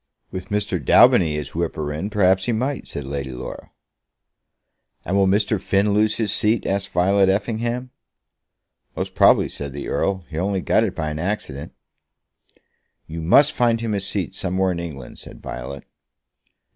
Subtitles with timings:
[0.31, 0.83] "With Mr.
[0.83, 3.69] Daubeny as whipper in, perhaps he might," said Lady Laura.
[5.05, 5.61] "And will Mr.
[5.61, 7.91] Finn lose his seat?" asked Violet Effingham.
[8.95, 10.25] "Most probably," said the Earl.
[10.27, 11.73] "He only got it by an accident."
[13.05, 15.83] "You must find him a seat somewhere in England," said Violet.